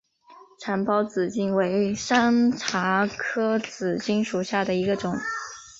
[0.57, 5.15] 长苞紫茎为山茶科紫茎属下的一个种。